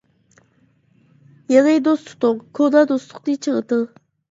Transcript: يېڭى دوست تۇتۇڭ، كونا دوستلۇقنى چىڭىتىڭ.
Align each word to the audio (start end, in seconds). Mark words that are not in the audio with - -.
يېڭى 1.53 1.77
دوست 1.89 2.11
تۇتۇڭ، 2.15 2.41
كونا 2.61 2.85
دوستلۇقنى 2.95 3.39
چىڭىتىڭ. 3.49 3.89